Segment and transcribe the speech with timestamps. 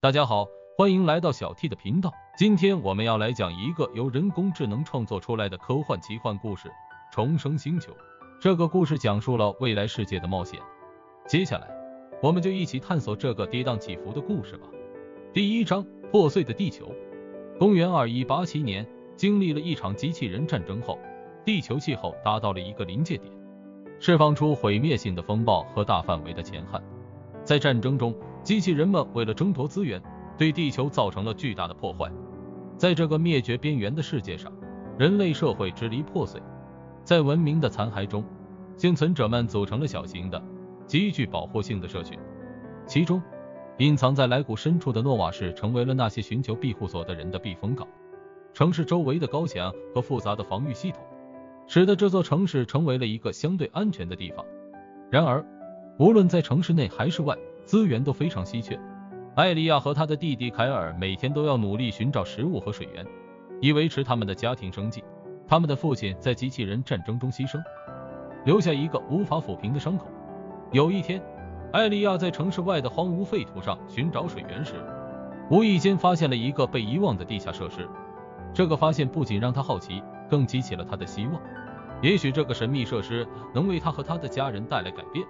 [0.00, 0.46] 大家好，
[0.76, 2.12] 欢迎来到小 T 的频道。
[2.36, 6.68] 今天我们要来讲一个由人工智能创作出来的科幻奇幻故事
[7.12, 7.92] 《重生星球》。
[8.40, 10.60] 这个故事讲述了未来世界的冒险。
[11.26, 11.68] 接下来，
[12.22, 14.68] 我们就一起探索这个跌宕起伏的故事吧。
[15.32, 16.88] 第一章：破碎的地球。
[17.58, 18.86] 公元二一八七年，
[19.16, 20.96] 经历了一场机器人战争后，
[21.44, 23.32] 地球气候达到了一个临界点，
[23.98, 26.80] 释放出毁灭性的风暴和大范围的前旱。
[27.42, 30.00] 在战争中，机器人们为了争夺资源，
[30.36, 32.10] 对地球造成了巨大的破坏。
[32.76, 34.52] 在这个灭绝边缘的世界上，
[34.96, 36.40] 人类社会支离破碎。
[37.04, 38.24] 在文明的残骸中，
[38.76, 40.42] 幸存者们组成了小型的、
[40.86, 42.18] 极具保护性的社群。
[42.86, 43.20] 其中，
[43.78, 47.86] 隐藏在莱古深处的诺瓦市成为了那些寻求庇护所的人的避风港。
[48.54, 51.02] 城市周围的高墙和复杂的防御系统，
[51.66, 54.44] 使得这座城市成为了一个相对安全的地方。
[55.10, 55.44] 然而，
[55.98, 57.36] 无论在城市内还是外，
[57.68, 58.80] 资源都非常稀缺。
[59.34, 63.06] 艾利亚和他的弟弟凯尔每天都要努力寻找食物和水源，
[63.60, 65.04] 以维持他们的家庭生计。
[65.46, 67.62] 他们的父亲在机器人战争中牺牲，
[68.46, 70.06] 留下一个无法抚平的伤口。
[70.72, 71.20] 有一天，
[71.70, 74.72] 艾利亚在城市外的荒芜废土上寻找水源时，
[75.50, 77.86] 无意间发现了一个被遗忘的地下设施。
[78.54, 81.38] 这个发现不仅让他好奇，更激起了他的希望。
[82.00, 85.22] 也许这个神秘设施能为他和他的家人带来改变。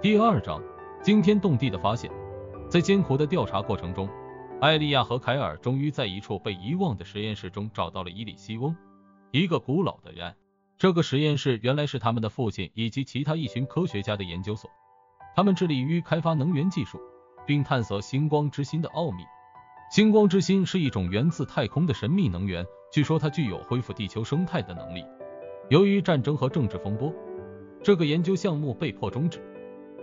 [0.00, 0.62] 第二章，
[1.02, 2.10] 惊天动地的发现。
[2.68, 4.08] 在艰苦的调查过程中，
[4.60, 8.74] 艾利亚和凯尔终于在一处被遗忘的实验室中找到了伊里希翁，
[9.30, 10.34] 一个古老的人。
[10.78, 14.68] 这个实验室原来是他们的父亲以及其他一群科学家的研究所，
[15.34, 17.00] 他们致力于开发能源技术，
[17.46, 19.22] 并探索星光之心的奥秘。
[19.90, 25.04] 星光之心是一种源自太空的神秘能源，据说它具有恢复地球生态的能力。
[25.70, 27.14] 由于战争和政治风波，
[27.82, 29.40] 这个研究项目被迫终止。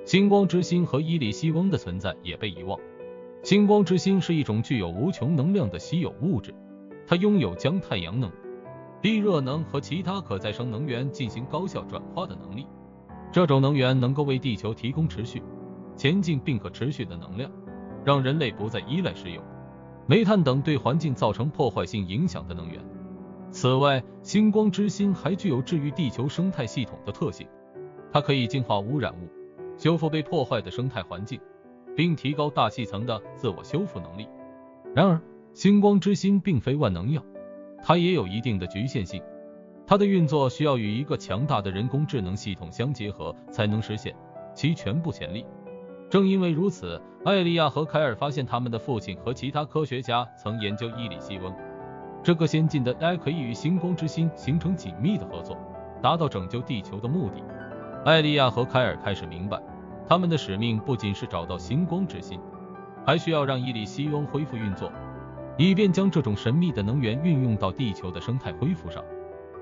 [0.05, 2.77] 星光之心和伊里希翁的存在也被遗忘。
[3.41, 6.53] 星光之心是一种具有无穷能量的稀有物质，
[7.07, 8.31] 它拥有将太阳能、
[9.01, 12.67] 地热能和其他可再生能源进行高效转化的能力。
[13.31, 15.41] 这种能源能够为地球提供持续、
[15.95, 17.49] 前进并可持续的能量，
[18.03, 19.41] 让人类不再依赖石油、
[20.05, 22.83] 煤炭等对环境造成破坏性影响的能源。
[23.51, 27.47] 此外，星光之心还具有治愈地球生态系统的特性，
[28.11, 29.42] 它可以净化污染物。
[29.77, 31.39] 修复被破坏的生态环境，
[31.95, 34.27] 并提高大气层的自我修复能力。
[34.95, 35.21] 然而，
[35.53, 37.23] 星光之心并非万能药，
[37.83, 39.21] 它也有一定的局限性。
[39.85, 44.15] 它的运作需要与一个强大的人工智能系统相结合，才能实现
[44.55, 45.45] 其全部潜力。
[46.09, 51.53] 正因为如此，艾利亚和凯尔发现他们的父亲和其他科学家曾研究伊里希翁
[52.23, 55.57] 这个先进的 AI 可以与星光之心形成紧密的合作，
[56.01, 57.43] 达到拯救地球的目的。
[58.05, 59.61] 艾利亚和凯尔开始明白，
[60.05, 62.37] 他们的使命不仅是找到星光之心，
[63.05, 64.91] 还需要让伊里希翁恢复运作，
[65.57, 69.01] 以便将这种神秘的能源运用到地球的生态恢复上。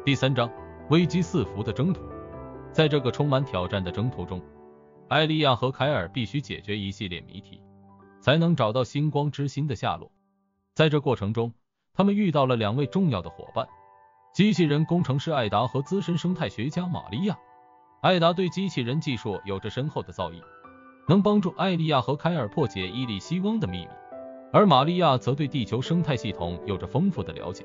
[0.03, 0.50] 第三章，
[0.90, 2.01] 危机四伏的征途。
[2.72, 4.41] 在这个充满挑战的征途中，
[5.07, 7.62] 艾利亚和凯尔必须解决一系列谜题，
[8.22, 10.12] 才能找到星光之心的下落。
[10.74, 11.53] 在这过程中，
[11.94, 13.68] 他们遇到了两位重要的伙伴：
[14.34, 17.38] 机器人工程师艾达和资深生态学家玛利亚。
[18.01, 20.41] 艾达对机器人技术有着深厚的造诣，
[21.07, 23.88] 能帮助艾利亚和凯尔破解伊利希翁的秘密，
[24.51, 27.63] 而玛利亚则对地球生态系统有着丰富的了解，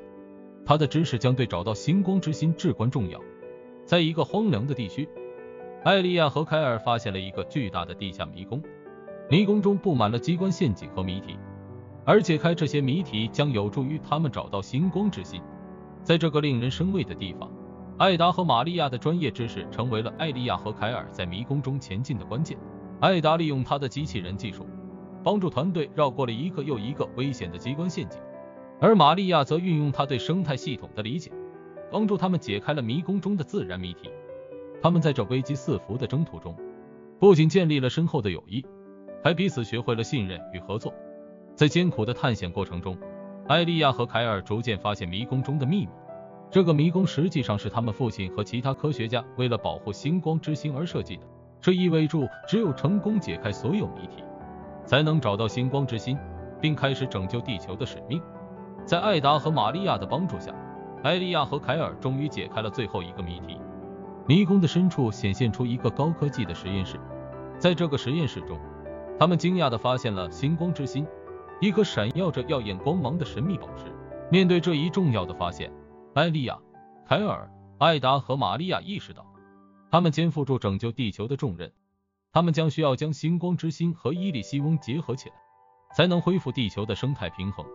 [0.62, 3.18] 她的知识将对找到星光之心至关重要。
[3.86, 5.08] 在一个荒凉的地区，
[5.84, 8.62] 艾利亚和凯尔发现了一个巨大的地下迷宫，
[9.30, 11.38] 迷宫中布满了机关陷阱和谜题，
[12.04, 15.40] 而解开这些谜题将有助于他们找到星光之心。
[16.02, 17.50] 在这个令人生畏的地方。
[17.98, 22.58] 艾达和玛利亚的专业知识成为了艾利亚和凯尔在迷宫中前进的关键。
[23.00, 24.66] 艾达利用他的机器人技术，
[25.24, 28.20] 帮助团队绕过了一个又一个危险的机关陷阱，
[28.80, 31.32] 而玛利亚则运用他对生态系统的理解，
[31.90, 34.10] 帮助他们解开了迷宫中的自然谜题。
[34.82, 36.54] 他们在这危机四伏的征途中，
[37.18, 38.62] 不仅建立了深厚的友谊，
[39.24, 40.92] 还彼此学会了信任与合作。
[41.54, 42.94] 在艰苦的探险过程中，
[43.48, 45.88] 艾利亚和凯尔逐渐发现迷宫中的秘密。
[46.50, 51.22] 这个迷宫实际上是他们父亲和其他科学家为了保护星光之星而设计的。
[51.60, 54.22] 这意味着只有成功解开所有谜题，
[54.84, 56.16] 才能找到星光之心，
[56.60, 58.22] 并开始拯救地球的使命。
[58.84, 60.54] 在艾达和玛利亚的帮助下，
[61.02, 63.58] 艾利亚和凯尔终于解开了最后一个谜题。
[64.26, 67.00] 迷宫的深处显现出一个高科技的实验室，
[67.58, 68.58] 在这个实验室中，
[69.18, 71.06] 他们惊讶地发现了星光之心，
[71.60, 73.84] 一颗闪耀着耀眼光芒的神秘宝石。
[74.30, 75.72] 面对这一重要的发现，
[76.16, 76.58] 艾利亚、
[77.06, 77.46] 凯尔、
[77.76, 79.26] 艾达和玛利亚意识到，
[79.90, 81.70] 他们肩负住拯救地球的重任。
[82.32, 85.34] 他们将需要将星光之心和伊利希翁结合起来，
[85.94, 87.66] 才能恢复地球的生态平衡。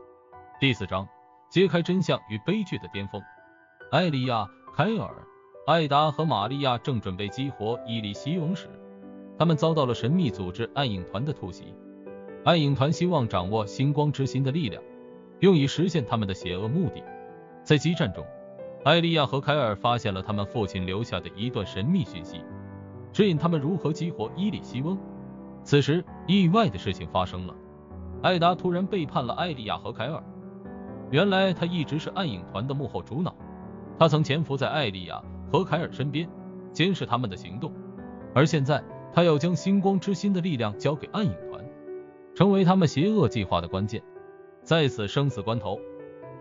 [0.60, 1.08] 第四章，
[1.52, 3.22] 揭开真相与悲剧的巅峰。
[3.92, 5.14] 艾利亚、凯尔、
[5.68, 8.68] 艾达和玛利亚正准备激活伊利西翁时，
[9.38, 11.76] 他们遭到了神秘组织暗影团的突袭。
[12.44, 14.82] 暗影团希望掌握星光之心的力量，
[15.42, 17.04] 用以实现他们的邪恶目的。
[17.72, 18.26] 在激战中，
[18.84, 22.44] 艾利亚和凯尔发现了他们父亲留下的一段神秘讯息，
[23.14, 25.00] 指引他们如何激活伊利西翁。
[25.64, 27.56] 此时，意外的事情发生了，
[28.24, 30.22] 艾达突然背叛了艾利亚和凯尔。
[31.12, 33.34] 原来他一直是暗影团的幕后主脑，
[33.98, 36.28] 他曾潜伏在艾利亚和凯尔身边，
[36.74, 37.72] 监视他们的行动。
[38.36, 38.84] 而现在，
[39.14, 41.64] 他要将星光之心的力量交给暗影团，
[42.36, 44.04] 成为他们邪恶计划的关键。
[44.62, 45.80] 在此生死关头，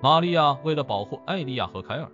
[0.02, 2.10] 玛利亚为了保护艾利亚和凯尔，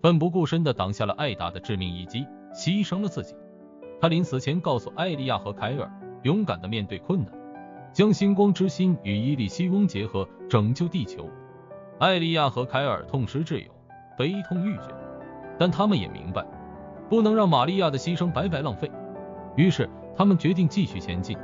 [0.00, 3.34] 奋不顾身地挡下了艾达的致命一击，牺牲了自己。
[4.00, 5.90] 他临死前告诉艾利亚和凯尔，
[6.22, 7.30] 勇敢地面对困难，
[7.92, 11.28] 将星光之心与伊利西翁结合，拯救地球。
[11.98, 13.70] 艾利亚和凯尔痛失挚友，
[14.16, 14.84] 悲痛欲绝，
[15.58, 16.46] 但他们也明白，
[17.10, 18.90] 不能让玛利亚的牺牲白白浪费。
[19.54, 19.86] 于是，
[20.16, 21.36] 他们决定继续前进，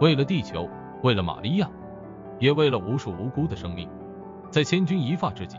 [0.00, 0.70] 为了地球，
[1.02, 1.68] 为了玛利亚，
[2.38, 3.88] 也为了无数无辜的生命。
[4.54, 5.58] 在千钧一发之际，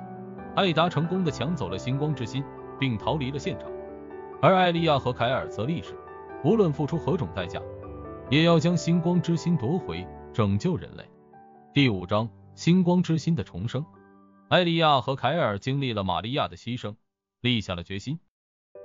[0.56, 2.42] 艾达成功的抢走了星光之心，
[2.80, 3.70] 并逃离了现场。
[4.42, 5.94] 而艾利亚和凯尔则立誓，
[6.46, 7.62] 无论付出何种代价，
[8.30, 11.04] 也要将星光之心夺回，拯救人类。
[11.74, 13.86] 第五章：星光之心的重生。
[14.48, 16.96] 艾利亚和凯尔经历了玛利亚的牺牲，
[17.42, 18.18] 立下了决心。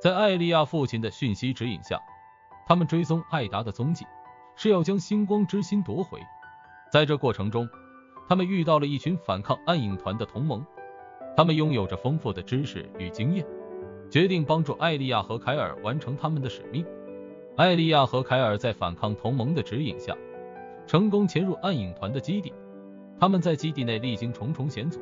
[0.03, 2.01] 在艾利亚父亲的讯息指引下，
[2.67, 4.05] 他们追踪艾达的踪迹，
[4.57, 6.21] 是要将星光之心夺回。
[6.91, 7.69] 在这过程中，
[8.31, 10.65] 他们遇到了一群反抗暗影团的同盟，
[11.37, 13.45] 他们拥有着丰富的知识与经验，
[14.09, 16.87] 决定帮助艾利亚和凯尔完成他们的使命。
[17.57, 20.17] 艾利亚和凯尔在反抗同盟的指引下，
[20.87, 22.55] 成功潜入暗影团的基地。
[23.19, 25.01] 他们在基地内历经重重险阻。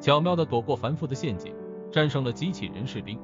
[0.00, 1.54] 巧妙地躲过繁复的陷阱，
[1.92, 3.16] 战胜了机器人士兵，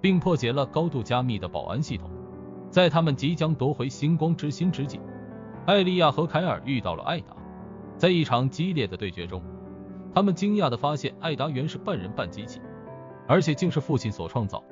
[0.00, 2.08] 并破解了高度加密的保安系统。
[2.70, 5.00] 在他们即将夺回星光之心之际，
[5.66, 7.36] 艾利亚和凯尔遇到了艾达。
[7.98, 9.42] 在一场激烈的对决中，
[10.14, 12.60] 他们惊讶地发现艾达原是半人半机器，
[13.26, 14.62] 而且竟是父亲所创造。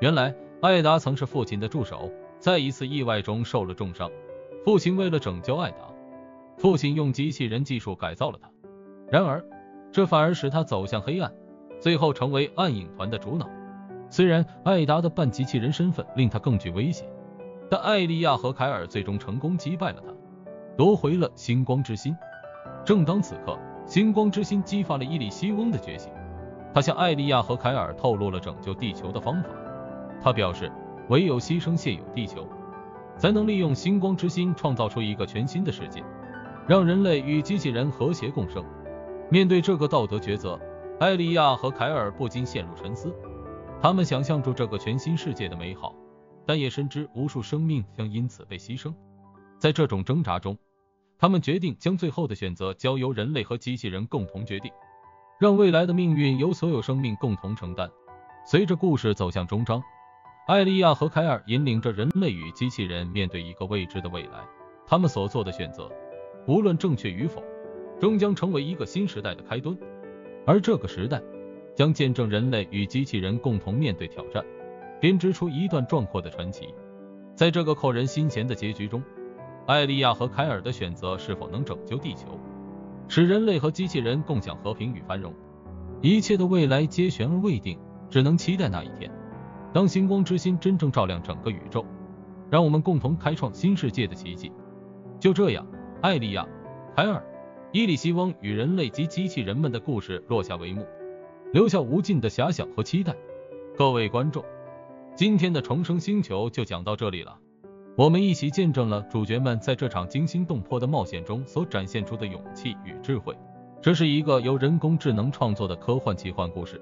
[0.00, 4.10] 原来，艾达曾是父亲的助手，在一次意外中受了重伤。
[4.62, 5.78] 父亲为了拯救艾达，
[6.58, 8.50] 父亲用机器人技术改造了他。
[9.10, 9.42] 然而，
[9.90, 11.32] 这反而使他走向黑暗，
[11.80, 13.48] 最后成为暗影团的主脑。
[14.10, 17.08] 虽然艾达的半机器人身份令他更具威胁，
[17.70, 20.12] 但艾利亚和凯尔最终成功击败了他，
[20.76, 22.14] 夺回了星光之心。
[22.86, 26.12] 正当此刻，星光之心激发了伊利西翁的觉醒，
[26.72, 29.48] 他向艾利亚和凯尔透露了拯救地球的方法。
[30.22, 30.70] 他表示，
[31.08, 32.46] 唯有牺牲现有地球，
[33.18, 36.00] 才能利用星光之心创造出一个全新的世界，
[36.68, 38.64] 让人类与机器人和谐共生。
[39.32, 40.56] 面对这个道德抉择，
[41.00, 43.12] 艾利亚和凯尔不禁陷入沉思。
[43.82, 45.92] 他们想象出这个全新世界的美好，
[46.46, 48.94] 但也深知无数生命将因此被牺牲。
[49.58, 50.56] 在这种挣扎中，
[51.18, 54.70] 他们决定将最后的选择交由人类和机器人共同决定，
[55.40, 57.90] 让未来的命运由所有生命共同承担。
[58.44, 59.82] 随着故事走向终章，
[60.46, 64.46] 艾利亚和凯尔引领着人类与机器人面对一个未知的未来。
[64.86, 65.90] 他们所做的选择，
[66.46, 67.42] 无论正确与否。
[67.98, 69.74] 终将成为一个新时代的开端，
[70.46, 71.18] 而这个时代
[71.74, 74.44] 将见证人类与机器人共同面对挑战，
[75.00, 76.68] 编织出一段壮阔的传奇。
[77.34, 79.02] 在这个扣人心弦的结局中，
[79.66, 82.38] 艾利亚和凯尔的选择是否能拯救地球，
[83.08, 85.34] 使人类和机器人共享和平与繁荣？
[86.00, 87.76] 一切的未来皆悬而未定，
[88.08, 89.10] 只能期待那一天，
[89.72, 91.84] 当星光之心真正照亮整个宇宙，
[92.48, 94.52] 让我们共同开创新世界的奇迹。
[95.18, 95.66] 就这样，
[96.00, 96.46] 艾利亚、
[96.94, 97.22] 凯尔。
[97.72, 100.86] 伊利希翁与人类及机器人们的故事落下帷幕，
[101.52, 103.14] 留下无尽的遐想和期待。
[103.76, 104.44] 各位观众，
[105.16, 107.36] 今天的重生星球就讲到这里了。
[107.96, 113.34] 我们一起见证了主角们在这场惊心动魄的冒险中所展现出的勇气与智慧。
[113.80, 116.78] 这是一个由人工智能创作的科幻奇幻故事。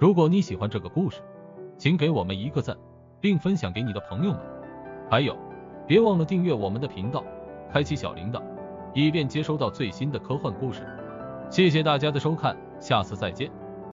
[0.00, 1.20] 如果你喜欢这个故事，
[1.78, 2.76] 请给我们一个赞，
[3.20, 4.40] 并分享给你的朋友们。
[5.08, 5.36] 还有，
[5.86, 7.22] 别忘了订阅我们的频道，
[7.72, 8.42] 开启小铃铛。
[8.92, 10.80] 以便接收到最新的科幻故事。
[11.48, 13.59] 谢谢大家的收看，下次再见。